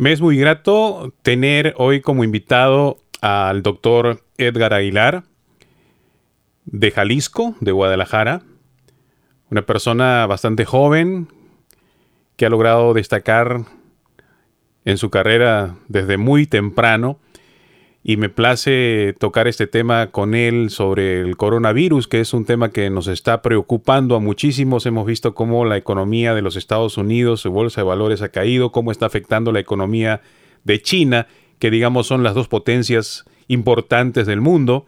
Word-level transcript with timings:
Me 0.00 0.12
es 0.12 0.22
muy 0.22 0.38
grato 0.38 1.12
tener 1.20 1.74
hoy 1.76 2.00
como 2.00 2.24
invitado 2.24 2.96
al 3.20 3.62
doctor 3.62 4.22
Edgar 4.38 4.72
Aguilar 4.72 5.24
de 6.64 6.90
Jalisco, 6.90 7.54
de 7.60 7.72
Guadalajara, 7.72 8.40
una 9.50 9.66
persona 9.66 10.26
bastante 10.26 10.64
joven 10.64 11.28
que 12.36 12.46
ha 12.46 12.48
logrado 12.48 12.94
destacar 12.94 13.66
en 14.86 14.96
su 14.96 15.10
carrera 15.10 15.76
desde 15.88 16.16
muy 16.16 16.46
temprano 16.46 17.18
y 18.02 18.16
me 18.16 18.30
place 18.30 19.14
tocar 19.18 19.46
este 19.46 19.66
tema 19.66 20.10
con 20.10 20.34
él 20.34 20.70
sobre 20.70 21.20
el 21.20 21.36
coronavirus, 21.36 22.08
que 22.08 22.20
es 22.20 22.32
un 22.32 22.46
tema 22.46 22.70
que 22.70 22.88
nos 22.88 23.08
está 23.08 23.42
preocupando 23.42 24.16
a 24.16 24.20
muchísimos. 24.20 24.86
Hemos 24.86 25.06
visto 25.06 25.34
cómo 25.34 25.66
la 25.66 25.76
economía 25.76 26.34
de 26.34 26.40
los 26.40 26.56
Estados 26.56 26.96
Unidos, 26.96 27.42
su 27.42 27.50
bolsa 27.50 27.82
de 27.82 27.86
valores 27.86 28.22
ha 28.22 28.30
caído, 28.30 28.72
cómo 28.72 28.90
está 28.90 29.06
afectando 29.06 29.52
la 29.52 29.60
economía 29.60 30.22
de 30.64 30.80
China, 30.80 31.26
que 31.58 31.70
digamos 31.70 32.06
son 32.06 32.22
las 32.22 32.34
dos 32.34 32.48
potencias 32.48 33.24
importantes 33.48 34.26
del 34.26 34.40
mundo. 34.40 34.86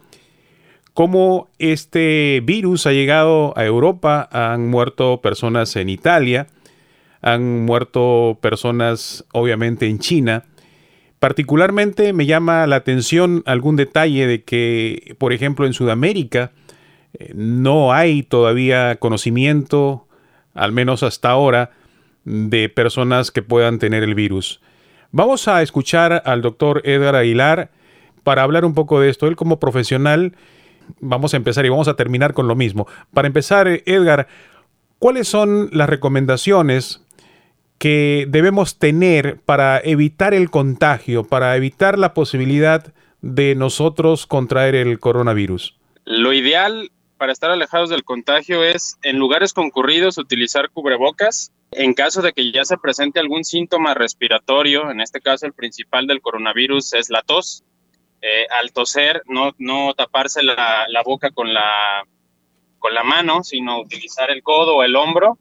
Cómo 0.95 1.49
este 1.59 2.41
virus 2.45 2.87
ha 2.87 2.93
llegado 2.93 3.53
a 3.57 3.65
Europa, 3.65 4.29
han 4.33 4.69
muerto 4.69 5.21
personas 5.21 5.77
en 5.77 5.91
Italia, 5.91 6.47
han 7.21 7.65
muerto 7.65 8.39
personas 8.41 9.25
obviamente 9.33 9.87
en 9.87 9.99
China 9.99 10.45
Particularmente 11.23 12.13
me 12.13 12.27
llama 12.27 12.67
la 12.67 12.75
atención 12.75 13.45
algún 13.47 13.77
detalle 13.77 14.27
de 14.27 14.43
que, 14.43 15.15
por 15.19 15.33
ejemplo, 15.33 15.67
en 15.67 15.73
Sudamérica 15.73 16.51
eh, 17.17 17.31
no 17.37 17.93
hay 17.93 18.25
todavía 18.25 18.97
conocimiento, 18.97 20.09
al 20.53 20.73
menos 20.73 21.05
hasta 21.05 21.31
ahora, 21.31 21.71
de 22.25 22.69
personas 22.69 23.31
que 23.31 23.41
puedan 23.41 23.79
tener 23.79 24.03
el 24.03 24.17
virus. 24.17 24.61
Vamos 25.13 25.47
a 25.47 25.63
escuchar 25.63 26.25
al 26.27 26.43
doctor 26.43 26.83
Edgar 26.85 27.15
Aguilar 27.15 27.71
para 28.25 28.43
hablar 28.43 28.65
un 28.65 28.75
poco 28.75 28.99
de 28.99 29.09
esto. 29.09 29.29
Él 29.29 29.37
como 29.37 29.61
profesional, 29.61 30.35
vamos 30.99 31.35
a 31.35 31.37
empezar 31.37 31.65
y 31.65 31.69
vamos 31.69 31.87
a 31.87 31.95
terminar 31.95 32.35
con 32.35 32.49
lo 32.49 32.57
mismo. 32.57 32.89
Para 33.15 33.29
empezar, 33.29 33.69
Edgar, 33.87 34.27
¿cuáles 34.99 35.29
son 35.29 35.69
las 35.71 35.89
recomendaciones 35.89 37.02
que 37.79 38.27
debemos 38.29 38.79
tener 38.79 39.41
para 39.45 39.81
evitar 39.81 40.35
el 40.35 40.51
contagio, 40.51 41.25
para 41.25 41.57
evitar 41.57 41.99
la 41.99 42.15
posibilidad 42.15 42.93
de 43.21 43.55
nosotros 43.55 44.27
contraer 44.27 44.75
el 44.75 44.99
coronavirus? 44.99 45.77
Lo 46.05 46.33
ideal 46.33 46.91
para 47.17 47.33
estar 47.33 47.51
alejados 47.51 47.89
del 47.89 48.03
contagio 48.03 48.65
es 48.65 48.99
en 49.03 49.19
lugares 49.19 49.53
concurridos 49.53 50.19
utilizar 50.19 50.71
cubrebocas. 50.71 51.53
En 51.71 51.95
caso 51.95 52.21
de 52.21 52.33
que 52.33 52.51
ya 52.51 52.65
se 52.65 52.77
presente 52.77 53.21
algún 53.21 53.45
síntoma 53.45 53.95
respiratorio, 53.95 54.91
en 54.91 55.01
este 55.01 55.21
caso 55.21 55.47
el 55.47 55.53
principal 55.53 56.07
del 56.07 56.21
coronavirus 56.21 56.95
es 56.95 57.11
la 57.11 57.23
tos, 57.23 57.63
eh, 58.21 58.47
al 58.61 58.73
toser 58.73 59.23
no, 59.27 59.95
taparse 59.95 60.43
la, 60.43 60.87
la 60.89 61.03
boca 61.05 61.31
con 61.31 61.55
la, 61.55 62.05
con 62.79 62.93
la 62.93 63.05
mano, 63.05 63.43
sino 63.45 63.81
utilizar 63.81 64.31
el 64.31 64.43
codo 64.43 64.77
o 64.77 64.83
el 64.83 64.97
hombro 64.97 65.39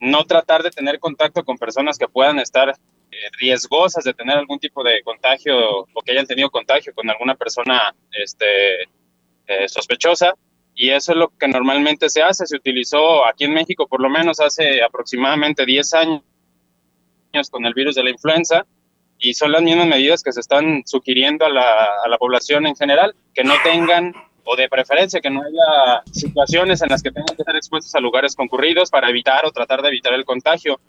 no 0.00 0.24
tratar 0.24 0.62
de 0.62 0.70
tener 0.70 0.98
contacto 0.98 1.44
con 1.44 1.58
personas 1.58 1.98
que 1.98 2.08
puedan 2.08 2.38
estar 2.38 2.70
eh, 2.70 3.16
riesgosas 3.38 4.04
de 4.04 4.14
tener 4.14 4.38
algún 4.38 4.58
tipo 4.58 4.82
de 4.82 5.02
contagio 5.02 5.80
o 5.80 6.02
que 6.02 6.12
hayan 6.12 6.26
tenido 6.26 6.50
contagio 6.50 6.94
con 6.94 7.08
alguna 7.10 7.34
persona 7.34 7.94
este, 8.12 8.82
eh, 9.46 9.68
sospechosa. 9.68 10.34
Y 10.74 10.90
eso 10.90 11.12
es 11.12 11.18
lo 11.18 11.28
que 11.28 11.48
normalmente 11.48 12.08
se 12.08 12.22
hace. 12.22 12.46
Se 12.46 12.56
utilizó 12.56 13.26
aquí 13.26 13.44
en 13.44 13.52
México 13.52 13.86
por 13.86 14.00
lo 14.00 14.08
menos 14.08 14.40
hace 14.40 14.82
aproximadamente 14.82 15.66
10 15.66 15.94
años 15.94 16.22
con 17.50 17.66
el 17.66 17.74
virus 17.74 17.94
de 17.94 18.04
la 18.04 18.10
influenza 18.10 18.66
y 19.18 19.34
son 19.34 19.52
las 19.52 19.62
mismas 19.62 19.86
medidas 19.86 20.22
que 20.22 20.32
se 20.32 20.40
están 20.40 20.82
sugiriendo 20.86 21.44
a 21.44 21.50
la, 21.50 21.88
a 22.04 22.08
la 22.08 22.16
población 22.16 22.66
en 22.66 22.74
general, 22.74 23.14
que 23.34 23.44
no 23.44 23.54
tengan 23.62 24.14
o 24.50 24.56
de 24.56 24.68
preferencia 24.68 25.20
que 25.20 25.30
no 25.30 25.42
haya 25.42 26.02
situaciones 26.10 26.82
en 26.82 26.88
las 26.88 27.02
que 27.02 27.12
tengan 27.12 27.36
que 27.36 27.42
estar 27.42 27.54
expuestos 27.54 27.94
a 27.94 28.00
lugares 28.00 28.34
concurridos 28.34 28.90
para 28.90 29.08
evitar 29.08 29.46
o 29.46 29.52
tratar 29.52 29.80
de 29.80 29.88
evitar 29.88 30.12
el 30.12 30.24
contagio. 30.24 30.80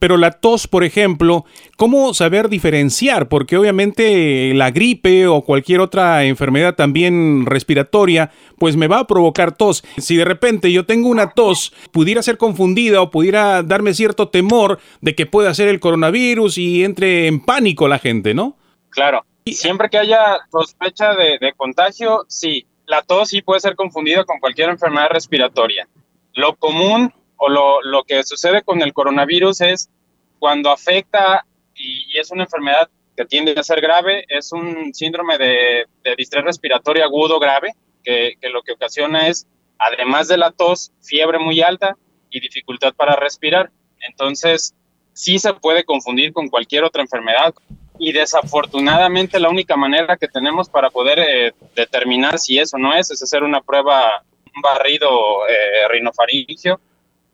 Pero 0.00 0.16
la 0.16 0.30
tos, 0.30 0.66
por 0.66 0.84
ejemplo, 0.84 1.44
¿cómo 1.76 2.14
saber 2.14 2.48
diferenciar? 2.48 3.28
Porque 3.28 3.58
obviamente 3.58 4.54
la 4.54 4.70
gripe 4.70 5.26
o 5.26 5.42
cualquier 5.42 5.80
otra 5.80 6.24
enfermedad 6.24 6.76
también 6.76 7.44
respiratoria, 7.44 8.30
pues 8.58 8.76
me 8.76 8.88
va 8.88 9.00
a 9.00 9.06
provocar 9.06 9.54
tos. 9.54 9.84
Si 9.98 10.16
de 10.16 10.24
repente 10.24 10.72
yo 10.72 10.86
tengo 10.86 11.10
una 11.10 11.32
tos, 11.32 11.74
pudiera 11.92 12.22
ser 12.22 12.38
confundida 12.38 13.02
o 13.02 13.10
pudiera 13.10 13.62
darme 13.62 13.92
cierto 13.92 14.30
temor 14.30 14.78
de 15.02 15.14
que 15.14 15.26
pueda 15.26 15.52
ser 15.52 15.68
el 15.68 15.80
coronavirus 15.80 16.56
y 16.56 16.84
entre 16.84 17.26
en 17.26 17.44
pánico 17.44 17.86
la 17.86 17.98
gente, 17.98 18.32
¿no? 18.32 18.56
Claro. 18.88 19.26
Siempre 19.44 19.90
que 19.90 19.98
haya 19.98 20.38
sospecha 20.50 21.14
de, 21.14 21.36
de 21.38 21.52
contagio, 21.54 22.24
sí, 22.28 22.66
la 22.86 23.02
tos 23.02 23.30
sí 23.30 23.42
puede 23.42 23.60
ser 23.60 23.76
confundida 23.76 24.24
con 24.24 24.38
cualquier 24.38 24.70
enfermedad 24.70 25.08
respiratoria. 25.10 25.88
Lo 26.34 26.56
común 26.56 27.12
o 27.36 27.48
lo, 27.48 28.04
que 28.04 28.22
sucede 28.22 28.62
con 28.62 28.82
el 28.82 28.92
coronavirus 28.92 29.60
es 29.62 29.90
cuando 30.38 30.70
afecta 30.70 31.44
y, 31.74 32.18
es 32.18 32.30
una 32.30 32.44
enfermedad 32.44 32.88
que 33.16 33.24
tiende 33.24 33.54
a 33.56 33.62
ser 33.62 33.80
grave, 33.80 34.24
es 34.28 34.52
un 34.52 34.92
síndrome 34.92 35.38
de, 35.38 35.86
distrés 36.16 36.44
respiratorio 36.44 37.04
agudo 37.04 37.38
grave, 37.38 37.72
que, 38.02 38.34
que, 38.40 38.48
lo 38.48 38.62
que 38.62 38.72
ocasiona 38.72 39.28
es, 39.28 39.46
además 39.78 40.28
de 40.28 40.36
la 40.36 40.50
tos, 40.50 40.92
fiebre 41.00 41.38
muy 41.38 41.60
alta 41.62 41.96
y 42.30 42.40
dificultad 42.40 42.92
para 42.94 43.16
respirar. 43.16 43.70
Entonces, 44.00 44.74
sí 45.12 45.38
se 45.38 45.54
puede 45.54 45.84
confundir 45.84 46.32
con 46.32 46.48
cualquier 46.48 46.84
otra 46.84 47.02
enfermedad 47.02 47.54
y 47.98 48.12
desafortunadamente 48.12 49.38
la 49.38 49.48
única 49.48 49.76
manera 49.76 50.16
que 50.16 50.28
tenemos 50.28 50.68
para 50.68 50.90
poder 50.90 51.18
eh, 51.18 51.52
determinar 51.74 52.38
si 52.38 52.58
eso 52.58 52.78
no 52.78 52.94
es 52.94 53.10
es 53.10 53.22
hacer 53.22 53.42
una 53.42 53.60
prueba, 53.60 54.24
un 54.54 54.62
barrido 54.62 55.46
eh, 55.48 55.88
rinofaringio 55.90 56.80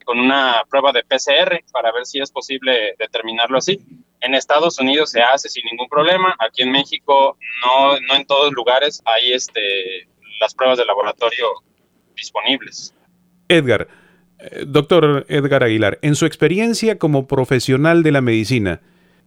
con 0.04 0.19
una 0.19 0.62
prueba 0.69 0.93
de 0.93 1.04
PCR 1.04 1.62
para 1.72 1.93
ver 1.93 2.04
si 2.04 2.21
es 2.21 2.31
posible 2.31 2.94
determinarlo 2.98 3.59
así. 3.59 3.78
En 4.21 4.34
Estados 4.34 4.78
Unidos 4.78 5.10
se 5.10 5.22
hace 5.22 5.48
sin 5.48 5.65
ningún 5.65 5.88
problema, 5.88 6.34
aquí 6.38 6.62
en 6.62 6.72
México 6.72 7.38
no, 7.65 7.98
no 8.00 8.15
en 8.15 8.27
todos 8.27 8.53
lugares 8.53 9.03
hay 9.04 9.32
este, 9.32 10.09
las 10.41 10.54
pruebas 10.54 10.78
de 10.78 10.84
laboratorio 10.84 11.47
disponibles. 12.16 12.94
Edgar, 13.48 13.88
eh, 14.38 14.65
doctor 14.66 15.25
Edgar 15.28 15.65
Aguilar, 15.65 15.98
en 16.03 16.15
su 16.16 16.27
experiencia 16.27 16.98
como 16.98 17.27
profesional 17.27 18.03
de 18.03 18.12
la 18.12 18.21
medicina, 18.21 18.81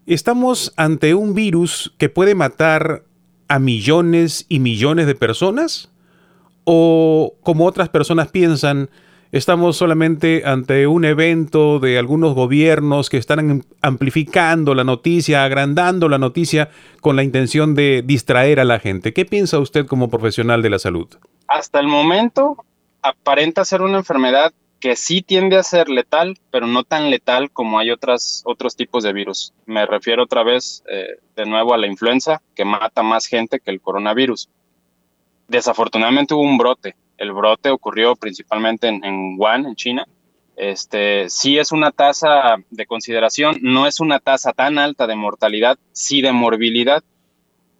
¿Estamos 0.05 0.73
ante 0.75 1.13
un 1.13 1.33
virus 1.33 1.93
que 1.97 2.09
puede 2.09 2.35
matar 2.35 3.03
a 3.47 3.57
millones 3.59 4.45
y 4.49 4.59
millones 4.59 5.07
de 5.07 5.15
personas? 5.15 5.91
¿O 6.65 7.35
como 7.41 7.65
otras 7.65 7.87
personas 7.87 8.29
piensan, 8.29 8.89
estamos 9.31 9.77
solamente 9.77 10.43
ante 10.45 10.87
un 10.87 11.05
evento 11.05 11.79
de 11.79 11.97
algunos 11.97 12.35
gobiernos 12.35 13.09
que 13.09 13.15
están 13.15 13.63
amplificando 13.81 14.75
la 14.75 14.83
noticia, 14.83 15.45
agrandando 15.45 16.09
la 16.09 16.17
noticia 16.17 16.69
con 16.99 17.15
la 17.15 17.23
intención 17.23 17.73
de 17.73 18.03
distraer 18.05 18.59
a 18.59 18.65
la 18.65 18.79
gente? 18.79 19.13
¿Qué 19.13 19.23
piensa 19.23 19.57
usted 19.59 19.85
como 19.85 20.09
profesional 20.09 20.61
de 20.61 20.69
la 20.69 20.79
salud? 20.79 21.07
Hasta 21.47 21.79
el 21.79 21.87
momento 21.87 22.57
aparenta 23.01 23.63
ser 23.63 23.81
una 23.81 23.99
enfermedad 23.99 24.51
que 24.83 24.97
sí 24.97 25.21
tiende 25.21 25.55
a 25.55 25.63
ser 25.63 25.87
letal, 25.87 26.37
pero 26.51 26.67
no 26.67 26.83
tan 26.83 27.09
letal 27.09 27.49
como 27.51 27.79
hay 27.79 27.89
otras, 27.89 28.43
otros 28.43 28.75
tipos 28.75 29.01
de 29.05 29.13
virus. 29.13 29.53
Me 29.65 29.85
refiero 29.85 30.23
otra 30.23 30.43
vez 30.43 30.83
eh, 30.89 31.19
de 31.37 31.45
nuevo 31.45 31.73
a 31.73 31.77
la 31.77 31.87
influenza, 31.87 32.41
que 32.53 32.65
mata 32.65 33.01
más 33.01 33.27
gente 33.27 33.61
que 33.61 33.71
el 33.71 33.79
coronavirus. 33.79 34.49
Desafortunadamente 35.47 36.33
hubo 36.33 36.41
un 36.41 36.57
brote. 36.57 36.97
El 37.17 37.31
brote 37.31 37.69
ocurrió 37.69 38.17
principalmente 38.17 38.89
en, 38.89 39.37
Wuhan, 39.39 39.67
en 39.67 39.75
China. 39.75 40.05
Este, 40.57 41.29
sí 41.29 41.57
es 41.57 41.71
una 41.71 41.91
tasa 41.91 42.57
de 42.69 42.85
consideración, 42.85 43.59
no 43.61 43.87
es 43.87 44.01
una 44.01 44.19
tasa 44.19 44.51
tan 44.51 44.77
alta 44.79 45.07
de 45.07 45.15
mortalidad, 45.15 45.79
sí 45.93 46.21
de 46.21 46.33
morbilidad. 46.33 47.01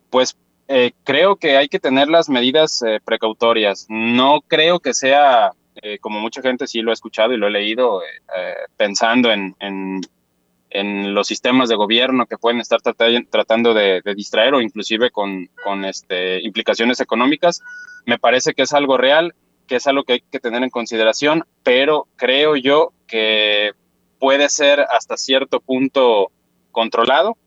Pues 0.10 0.38
eh, 0.70 0.94
creo 1.04 1.36
que 1.36 1.58
hay 1.58 1.68
que 1.68 1.80
tener 1.80 2.08
las 2.08 2.30
medidas 2.30 2.82
eh, 2.82 3.02
precautorias. 3.04 3.88
No 3.90 4.40
creo 4.48 4.80
que 4.80 4.94
sea 4.94 5.52
eh, 5.86 6.00
como 6.00 6.22
mucha 6.22 6.42
gente 6.42 6.66
sí 6.66 6.82
lo 6.82 6.92
ha 6.92 6.94
escuchado 6.94 7.34
y 7.34 7.38
lo 7.38 7.48
he 7.48 7.52
leído, 7.52 8.02
eh, 8.02 8.06
eh, 8.38 8.54
pensando 8.78 9.30
en, 9.34 9.54
en, 9.60 10.02
los 11.14 11.28
sistemas 11.28 11.68
de 11.68 11.76
gobierno 11.76 12.26
que 12.26 12.38
pueden 12.38 12.62
estar 12.62 12.82
tratando 12.82 13.74
de, 13.74 14.02
distraer 14.16 14.54
o 14.54 14.62
inclusive 14.62 15.12
con, 15.12 15.50
con 15.62 15.84
este, 15.84 16.42
implicaciones 16.42 17.02
económicas, 17.02 17.62
me 18.06 18.18
parece 18.18 18.54
que 18.54 18.64
es 18.64 18.74
algo 18.74 18.98
real, 18.98 19.36
que 19.68 19.76
es 19.76 19.86
algo 19.86 20.04
que 20.04 20.14
hay 20.14 20.22
que 20.22 20.40
tener 20.40 20.64
en 20.64 20.70
consideración, 20.70 21.44
pero 21.64 22.08
creo 22.16 22.56
yo 22.56 22.94
que 23.06 23.74
puede 24.20 24.48
ser 24.48 24.80
hasta 24.90 25.18
cierto 25.18 25.60
punto 25.60 26.32
controlado 26.72 27.38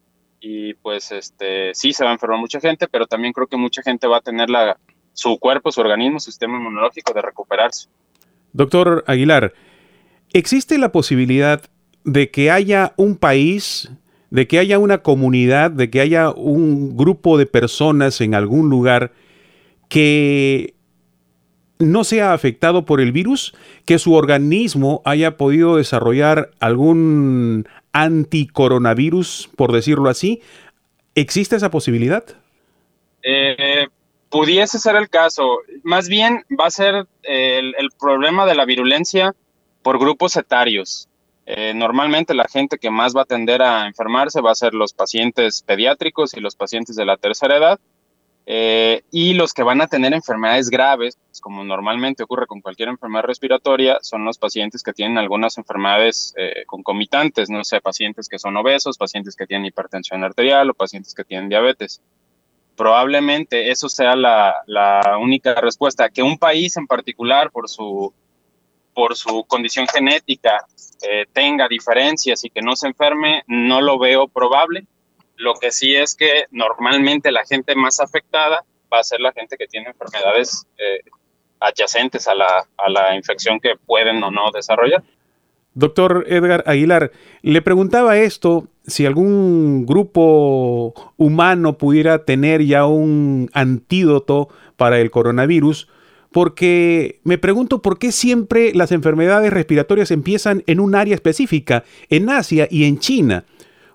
y 0.40 0.74
pues 0.74 1.10
este 1.10 1.74
sí 1.74 1.92
se 1.92 2.04
va 2.04 2.10
a 2.10 2.12
enfermar 2.12 2.38
mucha 2.38 2.60
gente, 2.60 2.86
pero 2.86 3.06
también 3.06 3.32
creo 3.32 3.46
que 3.46 3.56
mucha 3.56 3.82
gente 3.82 4.06
va 4.06 4.18
a 4.18 4.20
tener 4.20 4.50
la, 4.50 4.78
su 5.14 5.38
cuerpo, 5.38 5.72
su 5.72 5.80
organismo, 5.80 6.20
su 6.20 6.30
sistema 6.30 6.58
inmunológico 6.58 7.14
de 7.14 7.22
recuperarse. 7.22 7.88
Doctor 8.56 9.04
Aguilar, 9.06 9.52
¿existe 10.32 10.78
la 10.78 10.90
posibilidad 10.90 11.62
de 12.04 12.30
que 12.30 12.50
haya 12.50 12.94
un 12.96 13.16
país 13.16 13.90
de 14.30 14.46
que 14.46 14.58
haya 14.58 14.78
una 14.78 14.98
comunidad, 14.98 15.70
de 15.70 15.90
que 15.90 16.00
haya 16.00 16.30
un 16.30 16.96
grupo 16.96 17.38
de 17.38 17.46
personas 17.46 18.20
en 18.20 18.34
algún 18.34 18.68
lugar 18.68 19.12
que 19.88 20.74
no 21.78 22.04
sea 22.04 22.32
afectado 22.32 22.84
por 22.84 23.00
el 23.00 23.12
virus, 23.12 23.54
que 23.84 23.98
su 23.98 24.14
organismo 24.14 25.02
haya 25.04 25.36
podido 25.36 25.76
desarrollar 25.76 26.50
algún 26.58 27.68
anticoronavirus, 27.92 29.50
por 29.56 29.72
decirlo 29.72 30.08
así. 30.08 30.40
¿Existe 31.14 31.56
esa 31.56 31.70
posibilidad? 31.70 32.24
Eh, 33.22 33.86
pudiese 34.30 34.78
ser 34.78 34.96
el 34.96 35.08
caso. 35.08 35.58
Más 35.82 36.08
bien 36.08 36.44
va 36.58 36.66
a 36.66 36.70
ser 36.70 37.06
eh, 37.22 37.60
el, 37.78 37.90
problema 37.98 38.46
de 38.46 38.54
la 38.54 38.64
virulencia 38.64 39.34
por 39.82 39.98
grupos 39.98 40.36
etarios. 40.36 41.08
Eh, 41.46 41.72
normalmente 41.74 42.34
la 42.34 42.46
gente 42.48 42.78
que 42.78 42.90
más 42.90 43.16
va 43.16 43.22
a 43.22 43.26
tender 43.26 43.62
a 43.62 43.86
enfermarse 43.86 44.40
va 44.40 44.50
a 44.50 44.56
ser 44.56 44.74
los 44.74 44.92
pacientes 44.92 45.62
pediátricos 45.62 46.34
y 46.34 46.40
los 46.40 46.56
pacientes 46.56 46.96
de 46.96 47.04
la 47.04 47.16
tercera 47.16 47.56
edad. 47.56 47.80
Eh, 48.48 49.02
y 49.10 49.34
los 49.34 49.52
que 49.52 49.64
van 49.64 49.80
a 49.80 49.88
tener 49.88 50.14
enfermedades 50.14 50.70
graves, 50.70 51.18
como 51.40 51.64
normalmente 51.64 52.22
ocurre 52.22 52.46
con 52.46 52.60
cualquier 52.60 52.88
enfermedad 52.88 53.24
respiratoria, 53.24 53.98
son 54.02 54.24
los 54.24 54.38
pacientes 54.38 54.84
que 54.84 54.92
tienen 54.92 55.18
algunas 55.18 55.58
enfermedades 55.58 56.32
concomitantes, 56.66 57.50
no 57.50 57.64
sé, 57.64 57.80
pacientes 57.80 58.28
que 58.28 58.38
son 58.38 58.56
obesos, 58.56 58.98
pacientes 58.98 59.34
que 59.34 59.48
tienen 59.48 59.66
hipertensión 59.66 60.22
arterial 60.22 60.70
o 60.70 60.74
pacientes 60.74 61.12
que 61.12 61.24
tienen 61.24 61.48
diabetes 61.48 62.00
probablemente 62.76 63.70
eso 63.70 63.88
sea 63.88 64.14
la, 64.14 64.62
única 65.20 65.54
respuesta. 65.54 66.10
Que 66.10 66.22
un 66.22 66.38
país 66.38 66.76
en 66.76 66.86
particular, 66.86 67.50
por 67.50 67.68
su, 67.68 68.12
por 68.94 69.16
su 69.16 69.44
condición 69.44 69.86
genética, 69.88 70.64
eh, 71.02 71.24
tenga 71.32 71.68
diferencias 71.68 72.44
y 72.44 72.50
que 72.50 72.62
no 72.62 72.76
se 72.76 72.88
enferme, 72.88 73.42
no 73.46 73.80
lo 73.80 73.98
veo 73.98 74.28
probable. 74.28 74.86
Lo 75.36 75.54
que 75.54 75.70
sí 75.70 75.94
es 75.94 76.14
que 76.14 76.46
normalmente 76.50 77.30
la 77.32 77.44
gente 77.44 77.74
más 77.74 78.00
afectada 78.00 78.64
va 78.92 79.00
a 79.00 79.04
ser 79.04 79.20
la 79.20 79.32
gente 79.32 79.56
que 79.56 79.66
tiene 79.66 79.88
enfermedades 79.88 80.66
eh, 80.78 81.00
adyacentes 81.60 82.28
a 82.28 82.34
la, 82.34 82.66
a 82.76 82.90
la 82.90 83.16
infección 83.16 83.60
que 83.60 83.76
pueden 83.76 84.22
o 84.22 84.30
no 84.30 84.50
desarrollar. 84.52 85.02
Doctor 85.76 86.24
Edgar 86.26 86.64
Aguilar, 86.66 87.12
le 87.42 87.60
preguntaba 87.60 88.16
esto, 88.16 88.66
si 88.86 89.04
algún 89.04 89.84
grupo 89.84 90.94
humano 91.18 91.76
pudiera 91.76 92.24
tener 92.24 92.64
ya 92.64 92.86
un 92.86 93.50
antídoto 93.52 94.48
para 94.78 94.98
el 95.00 95.10
coronavirus, 95.10 95.88
porque 96.32 97.20
me 97.24 97.36
pregunto 97.36 97.82
por 97.82 97.98
qué 97.98 98.10
siempre 98.10 98.72
las 98.74 98.90
enfermedades 98.90 99.52
respiratorias 99.52 100.10
empiezan 100.10 100.64
en 100.66 100.80
un 100.80 100.94
área 100.94 101.14
específica, 101.14 101.84
en 102.08 102.30
Asia 102.30 102.66
y 102.70 102.84
en 102.84 102.98
China. 102.98 103.44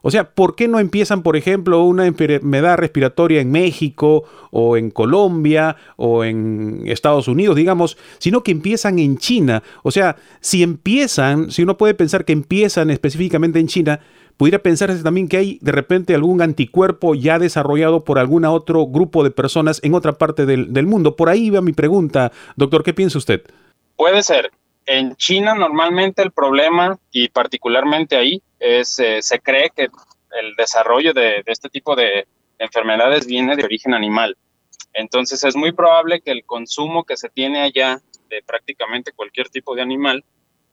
O 0.01 0.11
sea, 0.11 0.31
¿por 0.31 0.55
qué 0.55 0.67
no 0.67 0.79
empiezan, 0.79 1.23
por 1.23 1.37
ejemplo, 1.37 1.83
una 1.83 2.07
enfermedad 2.07 2.77
respiratoria 2.77 3.41
en 3.41 3.51
México 3.51 4.23
o 4.49 4.77
en 4.77 4.89
Colombia 4.89 5.75
o 5.95 6.23
en 6.23 6.83
Estados 6.85 7.27
Unidos, 7.27 7.55
digamos, 7.55 7.97
sino 8.17 8.43
que 8.43 8.51
empiezan 8.51 8.99
en 8.99 9.17
China? 9.17 9.63
O 9.83 9.91
sea, 9.91 10.15
si 10.39 10.63
empiezan, 10.63 11.51
si 11.51 11.63
uno 11.63 11.77
puede 11.77 11.93
pensar 11.93 12.25
que 12.25 12.33
empiezan 12.33 12.89
específicamente 12.89 13.59
en 13.59 13.67
China, 13.67 13.99
pudiera 14.37 14.59
pensarse 14.59 15.03
también 15.03 15.27
que 15.27 15.37
hay 15.37 15.59
de 15.61 15.71
repente 15.71 16.15
algún 16.15 16.41
anticuerpo 16.41 17.13
ya 17.13 17.37
desarrollado 17.37 18.03
por 18.03 18.17
algún 18.17 18.45
otro 18.45 18.87
grupo 18.87 19.23
de 19.23 19.29
personas 19.29 19.79
en 19.83 19.93
otra 19.93 20.13
parte 20.13 20.47
del, 20.47 20.73
del 20.73 20.87
mundo. 20.87 21.15
Por 21.15 21.29
ahí 21.29 21.51
va 21.51 21.61
mi 21.61 21.73
pregunta, 21.73 22.31
doctor, 22.55 22.83
¿qué 22.83 22.93
piensa 22.93 23.19
usted? 23.19 23.43
Puede 23.97 24.23
ser. 24.23 24.51
En 24.85 25.15
China 25.15 25.53
normalmente 25.53 26.21
el 26.21 26.31
problema, 26.31 26.97
y 27.11 27.29
particularmente 27.29 28.15
ahí, 28.15 28.41
es, 28.59 28.99
eh, 28.99 29.21
se 29.21 29.39
cree 29.39 29.71
que 29.75 29.83
el 29.83 30.55
desarrollo 30.55 31.13
de, 31.13 31.43
este 31.45 31.69
tipo 31.69 31.95
de 31.95 32.27
enfermedades 32.57 33.25
viene 33.25 33.55
de 33.55 33.63
origen 33.63 33.93
animal. 33.93 34.37
Entonces 34.93 35.43
es 35.43 35.55
muy 35.55 35.71
probable 35.71 36.21
que 36.21 36.31
el 36.31 36.45
consumo 36.45 37.03
que 37.03 37.17
se 37.17 37.29
tiene 37.29 37.61
allá 37.61 38.01
de 38.29 38.41
prácticamente 38.43 39.11
cualquier 39.11 39.49
tipo 39.49 39.75
de 39.75 39.81
animal 39.81 40.23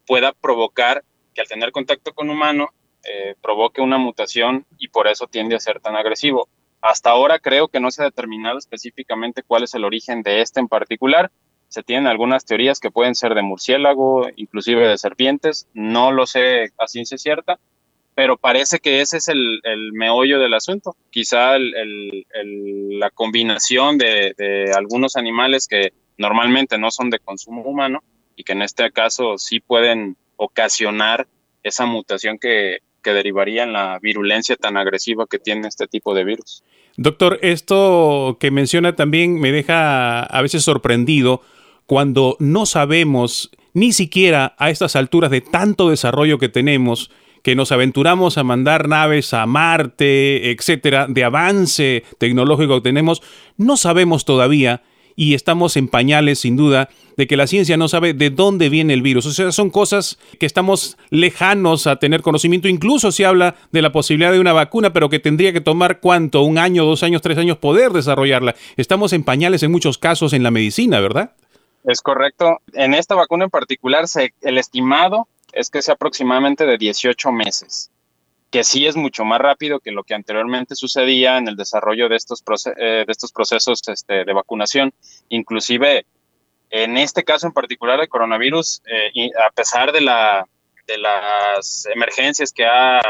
pueda 0.06 0.32
provocar 0.32 1.04
que 1.34 1.40
al 1.40 1.48
tener 1.48 1.72
contacto 1.72 2.12
con 2.14 2.30
humano 2.30 2.70
eh, 3.04 3.34
provoque 3.40 3.80
una 3.80 3.98
mutación 3.98 4.66
y 4.78 4.88
por 4.88 5.06
eso 5.06 5.26
tiende 5.26 5.54
a 5.54 5.60
ser 5.60 5.80
tan 5.80 5.96
agresivo. 5.96 6.48
Hasta 6.80 7.10
ahora 7.10 7.38
creo 7.38 7.68
que 7.68 7.80
no 7.80 7.90
se 7.90 8.02
ha 8.02 8.06
determinado 8.06 8.58
específicamente 8.58 9.42
cuál 9.42 9.64
es 9.64 9.74
el 9.74 9.84
origen 9.84 10.22
de 10.22 10.40
este 10.40 10.60
en 10.60 10.68
particular. 10.68 11.30
Se 11.68 11.82
tienen 11.82 12.06
algunas 12.06 12.44
teorías 12.44 12.80
que 12.80 12.90
pueden 12.90 13.14
ser 13.14 13.34
de 13.34 13.42
murciélago, 13.42 14.26
inclusive 14.36 14.88
de 14.88 14.98
serpientes. 14.98 15.68
No 15.74 16.12
lo 16.12 16.26
sé 16.26 16.72
a 16.78 16.86
ciencia 16.86 17.18
cierta, 17.18 17.58
pero 18.14 18.36
parece 18.36 18.80
que 18.80 19.00
ese 19.00 19.18
es 19.18 19.28
el, 19.28 19.60
meollo 19.92 20.40
del 20.40 20.54
asunto. 20.54 20.96
Quizá 21.10 21.56
la 21.58 23.10
combinación 23.10 23.96
de, 23.96 24.72
algunos 24.74 25.14
animales 25.16 25.68
que 25.68 25.92
normalmente 26.16 26.78
no 26.78 26.90
son 26.90 27.10
de 27.10 27.20
consumo 27.20 27.62
humano 27.62 28.02
y 28.34 28.42
que 28.42 28.54
en 28.54 28.62
este 28.62 28.90
caso 28.90 29.38
sí 29.38 29.60
pueden 29.60 30.16
ocasionar 30.36 31.28
esa 31.62 31.86
mutación 31.86 32.38
que, 32.38 32.78
derivaría 33.04 33.62
en 33.62 33.72
la 33.72 33.98
virulencia 34.02 34.54
tan 34.56 34.76
agresiva 34.76 35.24
que 35.26 35.38
tiene 35.38 35.66
este 35.66 35.86
tipo 35.86 36.14
de 36.14 36.24
virus. 36.24 36.62
Doctor, 36.98 37.38
esto 37.40 38.36
que 38.38 38.50
menciona 38.50 38.96
también 38.96 39.40
me 39.40 39.50
deja 39.50 40.24
a 40.24 40.42
veces 40.42 40.62
sorprendido 40.62 41.40
cuando 41.88 42.36
no 42.38 42.66
sabemos 42.66 43.50
ni 43.72 43.94
siquiera 43.94 44.54
a 44.58 44.68
estas 44.68 44.94
alturas 44.94 45.30
de 45.30 45.40
tanto 45.40 45.88
desarrollo 45.88 46.38
que 46.38 46.50
tenemos 46.50 47.10
que 47.42 47.54
nos 47.54 47.72
aventuramos 47.72 48.36
a 48.36 48.44
mandar 48.44 48.88
naves 48.88 49.32
a 49.32 49.46
Marte, 49.46 50.50
etcétera, 50.50 51.06
de 51.08 51.24
avance 51.24 52.04
tecnológico 52.18 52.74
que 52.74 52.90
tenemos, 52.90 53.22
no 53.56 53.78
sabemos 53.78 54.26
todavía 54.26 54.82
y 55.16 55.32
estamos 55.32 55.78
en 55.78 55.88
pañales 55.88 56.40
sin 56.40 56.56
duda 56.56 56.90
de 57.16 57.26
que 57.26 57.38
la 57.38 57.46
ciencia 57.46 57.78
no 57.78 57.88
sabe 57.88 58.12
de 58.12 58.28
dónde 58.28 58.68
viene 58.68 58.92
el 58.92 59.00
virus. 59.00 59.24
O 59.24 59.32
sea, 59.32 59.50
son 59.50 59.70
cosas 59.70 60.18
que 60.38 60.44
estamos 60.44 60.98
lejanos 61.08 61.86
a 61.86 61.96
tener 61.96 62.20
conocimiento. 62.20 62.68
Incluso 62.68 63.12
se 63.12 63.24
habla 63.24 63.56
de 63.72 63.80
la 63.80 63.92
posibilidad 63.92 64.30
de 64.30 64.40
una 64.40 64.52
vacuna, 64.52 64.92
pero 64.92 65.08
que 65.08 65.20
tendría 65.20 65.54
que 65.54 65.62
tomar 65.62 66.00
cuánto, 66.00 66.42
un 66.42 66.58
año, 66.58 66.84
dos 66.84 67.02
años, 67.02 67.22
tres 67.22 67.38
años 67.38 67.56
poder 67.56 67.92
desarrollarla. 67.92 68.54
Estamos 68.76 69.14
en 69.14 69.24
pañales 69.24 69.62
en 69.62 69.72
muchos 69.72 69.96
casos 69.96 70.34
en 70.34 70.42
la 70.42 70.50
medicina, 70.50 71.00
¿verdad? 71.00 71.32
Es 71.84 72.02
correcto. 72.02 72.58
En 72.72 72.94
esta 72.94 73.14
vacuna 73.14 73.44
en 73.44 73.50
particular, 73.50 74.04
el 74.40 74.58
estimado 74.58 75.28
es 75.52 75.70
que 75.70 75.78
es 75.78 75.88
aproximadamente 75.88 76.66
de 76.66 76.76
18 76.76 77.32
meses, 77.32 77.90
que 78.50 78.64
sí 78.64 78.86
es 78.86 78.96
mucho 78.96 79.24
más 79.24 79.40
rápido 79.40 79.80
que 79.80 79.92
lo 79.92 80.04
que 80.04 80.14
anteriormente 80.14 80.74
sucedía 80.74 81.38
en 81.38 81.48
el 81.48 81.56
desarrollo 81.56 82.08
de 82.08 82.16
estos, 82.16 82.42
eh, 82.76 83.04
de 83.06 83.12
estos 83.12 83.32
procesos 83.32 83.80
este, 83.88 84.24
de 84.24 84.32
vacunación. 84.32 84.92
Inclusive, 85.28 86.06
en 86.70 86.98
este 86.98 87.24
caso 87.24 87.46
en 87.46 87.52
particular 87.52 88.00
de 88.00 88.08
coronavirus, 88.08 88.82
eh, 88.86 89.10
y 89.14 89.30
a 89.34 89.50
pesar 89.54 89.92
de, 89.92 90.00
la, 90.00 90.46
de 90.86 90.98
las 90.98 91.86
emergencias 91.94 92.52
que 92.52 92.66
ha 92.66 93.00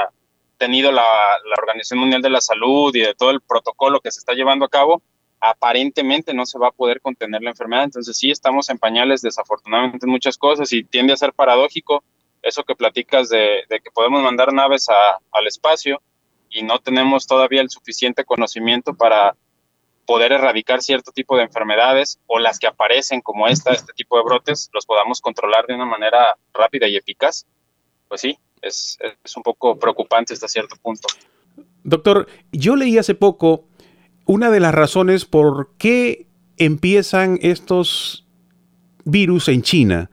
tenido 0.58 0.92
la, 0.92 1.02
la 1.02 1.54
Organización 1.56 2.00
Mundial 2.00 2.22
de 2.22 2.30
la 2.30 2.40
Salud 2.40 2.94
y 2.94 3.00
de 3.00 3.14
todo 3.14 3.30
el 3.30 3.40
protocolo 3.40 4.00
que 4.00 4.10
se 4.10 4.18
está 4.18 4.34
llevando 4.34 4.64
a 4.64 4.68
cabo, 4.68 5.02
aparentemente 5.40 6.34
no 6.34 6.46
se 6.46 6.58
va 6.58 6.68
a 6.68 6.72
poder 6.72 7.00
contener 7.00 7.42
la 7.42 7.50
enfermedad. 7.50 7.84
Entonces 7.84 8.16
sí 8.16 8.30
estamos 8.30 8.68
en 8.70 8.78
pañales 8.78 9.22
desafortunadamente 9.22 10.06
en 10.06 10.10
muchas 10.10 10.36
cosas 10.36 10.72
y 10.72 10.84
tiende 10.84 11.12
a 11.12 11.16
ser 11.16 11.32
paradójico 11.32 12.02
eso 12.42 12.64
que 12.64 12.74
platicas 12.74 13.28
de, 13.28 13.64
que 13.68 13.90
podemos 13.92 14.22
mandar 14.22 14.52
naves 14.52 14.86
al 14.88 15.46
espacio 15.46 16.00
y 16.50 16.62
no 16.62 16.78
tenemos 16.78 17.26
todavía 17.26 17.60
el 17.60 17.70
suficiente 17.70 18.24
conocimiento 18.24 18.94
para 18.94 19.36
poder 20.06 20.32
erradicar 20.32 20.80
cierto 20.80 21.12
tipo 21.12 21.36
de 21.36 21.42
enfermedades 21.42 22.18
o 22.26 22.38
las 22.38 22.58
que 22.58 22.66
aparecen 22.66 23.20
como 23.20 23.46
esta, 23.46 23.72
este 23.72 23.92
tipo 23.92 24.16
de 24.16 24.24
brotes, 24.24 24.70
los 24.72 24.86
podamos 24.86 25.20
controlar 25.20 25.66
de 25.66 25.74
una 25.74 25.84
manera 25.84 26.36
rápida 26.54 26.88
y 26.88 26.96
eficaz. 26.96 27.44
Pues 28.08 28.22
sí, 28.22 28.38
es, 28.62 28.96
es 29.22 29.36
un 29.36 29.42
poco 29.42 29.78
preocupante 29.78 30.32
hasta 30.32 30.48
cierto 30.48 30.76
punto. 30.80 31.08
Doctor, 31.82 32.26
yo 32.52 32.76
leí 32.76 32.96
hace 32.96 33.14
poco 33.14 33.66
una 34.28 34.50
de 34.50 34.60
las 34.60 34.74
razones 34.74 35.24
por 35.24 35.70
qué 35.78 36.26
empiezan 36.58 37.38
estos 37.40 38.26
virus 39.06 39.48
en 39.48 39.62
China 39.62 40.10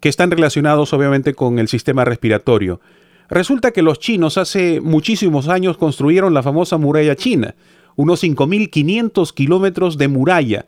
que 0.00 0.08
están 0.08 0.30
relacionados 0.30 0.94
obviamente 0.94 1.34
con 1.34 1.58
el 1.58 1.68
sistema 1.68 2.06
respiratorio. 2.06 2.80
Resulta 3.28 3.70
que 3.70 3.82
los 3.82 3.98
chinos 3.98 4.38
hace 4.38 4.80
muchísimos 4.80 5.48
años 5.48 5.76
construyeron 5.76 6.32
la 6.32 6.42
famosa 6.42 6.78
muralla 6.78 7.14
china, 7.14 7.54
unos 7.96 8.24
5.500 8.24 9.34
kilómetros 9.34 9.98
de 9.98 10.08
muralla. 10.08 10.66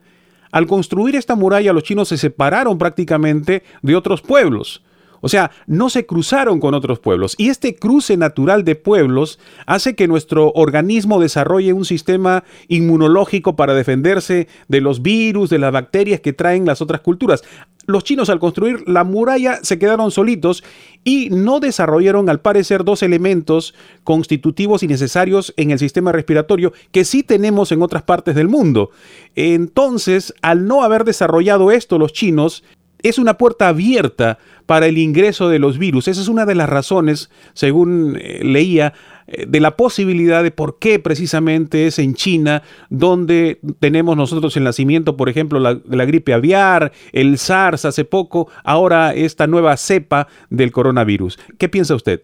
Al 0.53 0.67
construir 0.67 1.17
esta 1.17 1.37
muralla 1.37 1.73
los 1.73 1.83
chinos 1.83 2.09
se 2.09 2.19
separaron 2.19 2.77
prácticamente 2.77 3.63
de 3.81 3.97
otros 3.97 4.21
pueblos. 4.21 4.85
O 5.25 5.29
sea, 5.31 5.51
no 5.67 5.89
se 5.89 6.05
cruzaron 6.05 6.61
con 6.61 6.75
otros 6.75 6.99
pueblos. 6.99 7.35
Y 7.39 7.49
este 7.49 7.77
cruce 7.77 8.19
natural 8.19 8.63
de 8.63 8.75
pueblos 8.75 9.39
hace 9.65 9.95
que 9.95 10.07
nuestro 10.07 10.53
organismo 10.53 11.19
desarrolle 11.19 11.73
un 11.73 11.87
sistema 11.87 12.45
inmunológico 12.69 13.57
para 13.57 13.73
defenderse 13.73 14.49
de 14.69 14.83
los 14.83 15.01
virus, 15.01 15.49
de 15.49 15.59
las 15.59 15.73
bacterias 15.73 16.21
que 16.21 16.35
traen 16.35 16.67
las 16.67 16.83
otras 16.83 17.01
culturas. 17.01 17.43
los 17.87 18.05
chinos 18.05 18.29
al 18.29 18.39
construir 18.39 18.87
la 18.87 19.05
muralla 19.05 19.61
se 19.63 19.79
quedaron 19.79 20.11
solitos 20.11 20.63
y 21.05 21.31
no 21.31 21.59
desarrollaron 21.59 22.29
al 22.29 22.41
parecer 22.41 22.85
dos 22.85 23.03
elementos 23.03 23.75
constitutivos 24.05 24.83
y 24.83 24.89
necesarios 24.89 25.55
en 25.57 25.71
el 25.71 25.79
sistema 25.79 26.13
respiratorio 26.13 26.75
que 26.93 27.05
sí 27.07 27.23
tenemos 27.23 27.73
en 27.73 27.81
otras 27.83 28.03
partes 28.03 28.35
del 28.35 28.49
mundo. 28.49 28.91
Entonces, 29.37 30.35
al 30.43 30.67
no 30.67 30.83
haber 30.83 31.05
desarrollado 31.05 31.71
esto 31.71 31.99
los 31.99 32.13
chinos, 32.13 32.63
es 33.05 33.19
una 33.19 33.37
puerta 33.37 33.69
abierta 33.69 34.39
para 34.67 34.87
el 34.87 34.99
ingreso 34.99 35.49
de 35.49 35.59
los 35.59 35.79
virus. 35.79 36.09
Esa 36.09 36.21
es 36.21 36.29
una 36.29 36.47
de 36.47 36.55
las 36.55 36.69
razones, 36.69 37.31
según 37.53 38.17
eh, 38.21 38.41
leía, 38.43 38.93
eh, 39.27 39.47
de 39.47 39.61
la 39.61 39.77
posibilidad 39.77 40.43
de 40.43 40.51
por 40.51 40.79
qué 40.79 40.99
precisamente 40.99 41.87
es 41.87 41.99
en 41.99 42.15
China 42.15 42.63
donde 42.91 43.59
tenemos 43.81 44.17
nosotros 44.17 44.57
el 44.57 44.65
nacimiento, 44.65 45.17
por 45.17 45.29
ejemplo, 45.29 45.59
la, 45.59 45.75
de 45.75 45.97
la 45.97 46.05
gripe 46.05 46.35
aviar, 46.35 46.93
el 47.13 47.39
SARS 47.39 47.85
hace 47.85 48.05
poco, 48.05 48.51
ahora 48.65 49.15
esta 49.15 49.47
nueva 49.47 49.77
cepa 49.77 50.29
del 50.51 50.73
coronavirus. 50.73 51.39
¿Qué 51.59 51.69
piensa 51.69 51.95
usted? 51.95 52.21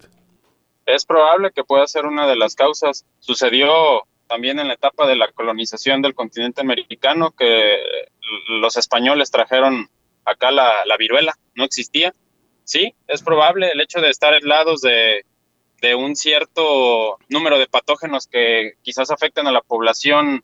Es 0.85 1.05
probable 1.05 1.51
que 1.51 1.63
pueda 1.63 1.87
ser 1.87 2.05
una 2.05 2.27
de 2.27 2.35
las 2.35 2.55
causas. 2.55 3.05
Sucedió 3.19 3.69
también 4.27 4.59
en 4.59 4.67
la 4.67 4.75
etapa 4.75 5.07
de 5.07 5.15
la 5.15 5.31
colonización 5.31 6.01
del 6.01 6.15
continente 6.15 6.61
americano 6.61 7.31
que 7.31 7.77
los 8.61 8.77
españoles 8.77 9.29
trajeron 9.29 9.89
acá 10.25 10.51
la, 10.51 10.85
viruela, 10.97 11.33
no 11.55 11.63
existía. 11.63 12.13
Sí, 12.71 12.95
es 13.05 13.21
probable 13.21 13.69
el 13.73 13.81
hecho 13.81 13.99
de 13.99 14.09
estar 14.09 14.33
aislados 14.33 14.79
de, 14.79 15.25
de 15.81 15.93
un 15.93 16.15
cierto 16.15 17.17
número 17.27 17.59
de 17.59 17.67
patógenos 17.67 18.27
que 18.27 18.75
quizás 18.81 19.11
afecten 19.11 19.45
a 19.45 19.51
la 19.51 19.59
población 19.59 20.41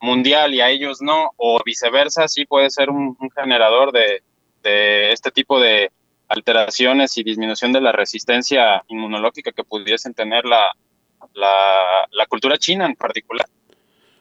mundial 0.00 0.54
y 0.54 0.60
a 0.60 0.70
ellos 0.70 1.02
no, 1.02 1.32
o 1.36 1.60
viceversa, 1.64 2.28
sí 2.28 2.44
puede 2.44 2.70
ser 2.70 2.88
un, 2.88 3.18
generador 3.34 3.90
de, 3.90 4.22
de, 4.62 5.10
este 5.10 5.32
tipo 5.32 5.58
de 5.58 5.90
alteraciones 6.28 7.18
y 7.18 7.24
disminución 7.24 7.72
de 7.72 7.80
la 7.80 7.90
resistencia 7.90 8.84
inmunológica 8.86 9.50
que 9.50 9.64
pudiesen 9.64 10.14
tener 10.14 10.44
la, 10.44 10.68
la 11.34 12.26
cultura 12.28 12.58
china 12.58 12.86
en 12.86 12.94
particular. 12.94 13.48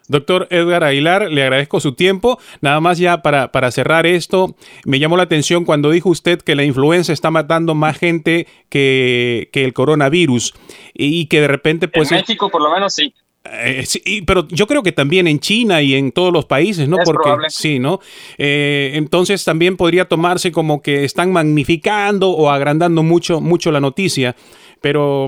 Doctor 0.08 0.48
Edgar 0.52 0.84
Aguilar, 0.84 1.32
le 1.32 1.44
agradezco 1.44 1.80
su 1.80 1.94
tiempo. 1.94 2.40
Nada 2.62 2.80
más 2.80 2.98
ya 2.98 3.22
para, 3.22 3.52
para, 3.52 3.72
cerrar 3.72 4.06
esto, 4.06 4.56
me 4.86 5.00
llamó 5.00 5.18
la 5.18 5.24
atención 5.24 5.66
cuando 5.66 5.92
dijo 5.92 6.10
usted 6.10 6.42
que 6.42 6.56
la 6.56 6.64
influenza 6.64 7.14
está 7.14 7.32
matando 7.32 7.74
más 7.76 7.98
gente 7.98 8.48
que, 8.70 9.50
el 9.54 9.74
coronavirus 9.74 10.54
y 10.94 11.26
que 11.26 11.42
de 11.42 11.48
repente 11.48 11.88
pues... 11.88 12.12
En 12.12 12.20
México 12.20 12.50
por 12.50 12.62
lo 12.62 12.72
menos 12.72 12.94
sí. 12.94 13.14
Eh, 13.52 13.86
sí, 13.86 14.24
pero 14.26 14.48
yo 14.48 14.66
creo 14.66 14.82
que 14.82 14.92
también 14.92 15.28
en 15.28 15.40
China 15.40 15.82
y 15.82 15.94
en 15.94 16.12
todos 16.12 16.34
los 16.34 16.46
países, 16.46 16.88
¿no? 16.90 16.98
Porque 17.04 17.30
sí, 17.50 17.78
¿no? 17.78 18.00
Eh, 18.38 18.92
entonces 18.96 19.44
también 19.44 19.78
podría 19.78 20.06
tomarse 20.06 20.52
como 20.52 20.82
que 20.82 21.04
están 21.04 21.32
magnificando 21.32 22.32
o 22.32 22.50
agrandando 22.50 23.04
mucho, 23.04 23.42
mucho 23.42 23.72
la 23.72 23.80
noticia. 23.80 24.36
Pero 24.82 25.28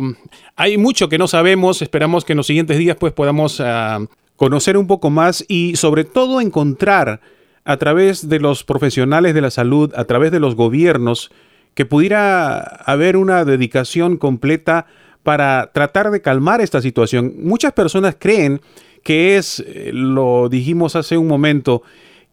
hay 0.56 0.78
mucho 0.78 1.10
que 1.10 1.20
no 1.20 1.28
sabemos. 1.28 1.82
Esperamos 1.82 2.26
que 2.26 2.34
en 2.34 2.38
los 2.38 2.48
siguientes 2.48 2.78
días 2.78 2.98
pues 3.00 3.14
podamos 3.14 3.60
ah, 3.60 4.00
conocer 4.38 4.78
un 4.78 4.88
poco 4.88 5.10
más 5.10 5.44
y 5.50 5.76
sobre 5.76 6.06
todo 6.06 6.40
encontrar 6.40 7.20
a 7.66 7.76
través 7.76 8.30
de 8.30 8.40
los 8.40 8.64
profesionales 8.64 9.34
de 9.34 9.42
la 9.42 9.52
salud, 9.52 9.92
a 9.96 10.06
través 10.06 10.32
de 10.32 10.40
los 10.40 10.56
gobiernos, 10.56 11.32
que 11.74 11.86
pudiera 11.86 12.60
haber 12.60 13.18
una 13.18 13.44
dedicación 13.44 14.16
completa 14.16 14.86
para 15.24 15.72
tratar 15.74 16.12
de 16.12 16.22
calmar 16.22 16.62
esta 16.62 16.82
situación. 16.82 17.34
Muchas 17.40 17.74
personas 17.74 18.16
creen 18.18 18.62
que 19.04 19.36
es, 19.38 19.60
eh, 19.60 19.92
lo 19.94 20.48
dijimos 20.50 20.96
hace 20.96 21.18
un 21.18 21.28
momento, 21.28 21.84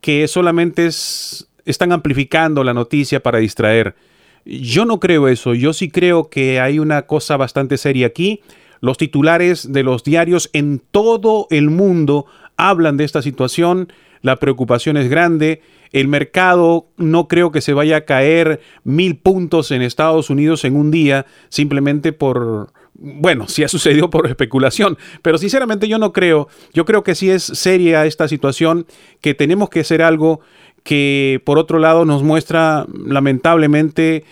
que 0.01 0.29
solamente 0.29 0.87
es, 0.87 1.49
están 1.65 1.91
amplificando 1.91 2.63
la 2.63 2.75
noticia 2.75 3.21
para 3.21 3.39
distraer. 3.39 3.97
Yo 4.45 4.85
no 4.85 5.01
creo 5.01 5.27
eso, 5.27 5.55
yo 5.55 5.73
sí 5.73 5.91
creo 5.91 6.29
que 6.29 6.61
hay 6.61 6.79
una 6.79 7.03
cosa 7.03 7.37
bastante 7.37 7.79
seria 7.79 8.07
aquí 8.07 8.41
los 8.85 8.99
titulares 8.99 9.73
de 9.73 9.83
los 9.83 10.05
diarios 10.05 10.51
en 10.53 10.79
todo 10.79 11.47
el 11.49 11.71
mundo 11.71 12.27
hablan 12.59 12.99
de 12.99 13.05
esta 13.05 13.23
situación. 13.23 13.91
La 14.21 14.37
preocupación 14.37 14.99
es 14.99 15.09
grande. 15.09 15.63
El 15.91 16.07
mercado 16.07 16.89
no 16.99 17.27
creo 17.27 17.51
que 17.51 17.63
se 17.63 17.73
vaya 17.73 17.97
a 17.97 18.05
caer 18.05 18.61
mil 18.83 19.17
puntos 19.17 19.71
en 19.71 19.81
Estados 19.81 20.29
Unidos 20.29 20.67
en 20.67 20.77
un 20.77 20.91
día 20.91 21.25
simplemente 21.49 22.13
por, 22.13 22.75
bueno, 22.93 23.49
si 23.49 23.65
ha 23.65 23.69
sucedido 23.69 24.11
por 24.11 24.27
especulación, 24.29 24.99
pero 25.23 25.39
sinceramente 25.39 25.89
yo 25.89 25.99
no 25.99 26.13
creo, 26.13 26.49
yo 26.75 26.85
creo 26.85 27.03
que 27.05 27.15
sí 27.15 27.31
es 27.31 27.43
seria 27.43 28.05
esta 28.05 28.29
situación, 28.29 28.87
que 29.23 29.33
tenemos 29.33 29.71
que 29.71 29.81
hacer 29.81 30.03
algo 30.03 30.41
que 30.83 31.41
por 31.47 31.57
otro 31.59 31.79
lado 31.79 32.05
nos 32.05 32.23
muestra 32.23 32.85
lamentablemente 33.07 34.25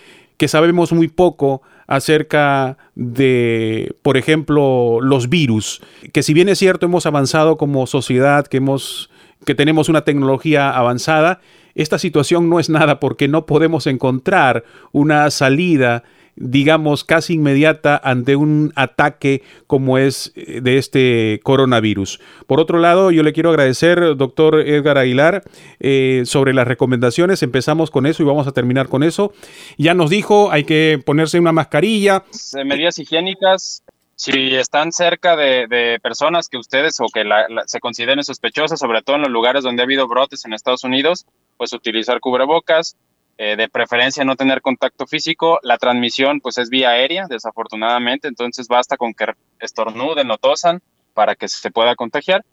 que 0.43 0.49
sabemos 0.49 0.91
muy 0.91 1.07
poco 1.07 1.61
acerca 1.87 2.77
de, 2.95 3.95
por 4.01 4.17
ejemplo, 4.17 4.99
los 4.99 5.29
virus, 5.29 5.81
que 6.11 6.21
si 6.21 6.33
bien 6.33 6.49
es 6.49 6.59
cierto 6.59 6.85
hemos 6.85 7.05
avanzado 7.05 7.55
como 7.55 7.87
sociedad, 7.87 8.45
que 8.45 8.57
hemos 8.57 9.09
que 9.45 9.55
tenemos 9.55 9.87
una 9.87 10.01
tecnología 10.01 10.69
avanzada, 10.69 11.39
esta 11.75 11.97
situación 11.97 12.49
no 12.49 12.59
es 12.59 12.69
nada 12.69 12.99
porque 12.99 13.29
no 13.29 13.45
podemos 13.45 13.87
encontrar 13.87 14.65
una 14.91 15.31
salida 15.31 16.03
digamos, 16.35 17.03
casi 17.03 17.33
inmediata 17.33 17.99
ante 18.03 18.35
un 18.35 18.73
ataque 18.75 19.43
como 19.67 19.97
es 19.97 20.31
eh, 20.35 20.61
de 20.61 20.77
este 20.77 21.39
coronavirus. 21.43 22.19
Por 22.47 22.59
otro 22.59 22.79
lado, 22.79 23.11
yo 23.11 23.23
le 23.23 23.33
quiero 23.33 23.49
agradecer, 23.49 24.15
doctor 24.15 24.59
Edgar 24.59 24.97
Aguilar, 24.97 25.43
eh, 25.79 26.23
sobre 26.25 26.53
las 26.53 26.67
recomendaciones. 26.67 27.43
Empezamos 27.43 27.91
con 27.91 28.05
eso 28.05 28.23
y 28.23 28.25
vamos 28.25 28.47
a 28.47 28.51
terminar 28.51 28.89
con 28.89 29.03
eso. 29.03 29.33
Ya 29.77 29.93
nos 29.93 30.09
dijo, 30.09 30.51
hay 30.51 30.63
que 30.63 31.01
ponerse 31.05 31.39
una 31.39 31.51
mascarilla. 31.51 32.23
Medidas 32.65 32.99
higiénicas, 32.99 33.83
si 34.15 34.55
están 34.55 34.91
cerca 34.91 35.35
de, 35.35 35.99
personas 36.01 36.47
que 36.49 36.57
ustedes 36.57 36.99
o 36.99 37.05
que 37.13 37.23
se 37.65 37.79
consideren 37.79 38.23
sospechosas, 38.23 38.79
sobre 38.79 39.01
todo 39.01 39.17
en 39.17 39.23
los 39.23 39.31
lugares 39.31 39.63
donde 39.63 39.81
ha 39.81 39.85
habido 39.85 40.07
brotes 40.07 40.45
en 40.45 40.53
Estados 40.53 40.83
Unidos, 40.83 41.25
pues 41.57 41.73
utilizar 41.73 42.19
cubrebocas, 42.19 42.95
eh, 43.37 43.55
de 43.55 43.67
preferencia 43.67 44.23
no 44.23 44.35
tener 44.35 44.61
contacto 44.61 45.07
físico. 45.07 45.59
La 45.63 45.77
transmisión 45.77 46.39
pues 46.39 46.57
es 46.57 46.69
vía 46.69 46.89
aérea, 46.89 47.25
desafortunadamente, 47.27 48.27
entonces 48.27 48.67
basta 48.67 48.95
con 48.95 49.13
que 49.13 49.25
estornuden 49.59 50.29
o 50.29 50.37
tosan 50.37 50.81
para 51.13 51.35
que 51.35 51.47
se 51.47 51.71
pueda 51.71 51.95
contagiar, 51.95 52.45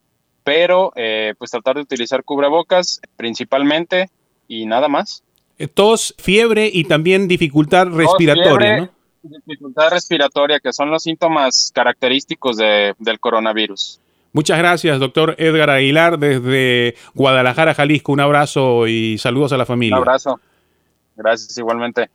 pero 0.42 0.92
eh, 0.96 1.34
pues 1.38 1.50
tratar 1.50 1.76
de 1.76 1.82
utilizar 1.82 2.24
cubrebocas 2.24 3.00
principalmente 3.16 4.08
y 4.48 4.66
nada 4.66 4.88
más. 4.88 5.22
Eh, 5.58 5.68
tos, 5.68 6.14
fiebre 6.18 6.70
y 6.72 6.84
también 6.84 7.28
dificultad 7.28 7.86
respiratoria, 7.88 8.78
¿no? 8.78 8.90
Dificultad 9.22 9.90
respiratoria, 9.90 10.60
que 10.60 10.72
son 10.72 10.90
los 10.90 11.02
síntomas 11.02 11.70
característicos 11.74 12.56
de, 12.56 12.94
del 12.98 13.20
coronavirus. 13.20 14.00
Muchas 14.32 14.58
gracias, 14.58 14.98
doctor 14.98 15.34
Edgar 15.38 15.68
Aguilar, 15.68 16.18
desde 16.18 16.94
Guadalajara, 17.14 17.74
Jalisco. 17.74 18.12
Un 18.12 18.20
abrazo 18.20 18.86
y 18.86 19.18
saludos 19.18 19.52
a 19.52 19.58
la 19.58 19.66
familia. 19.66 19.96
Un 19.96 20.02
abrazo. 20.02 20.40
Gracias 21.20 21.56
igualmente. 21.58 22.10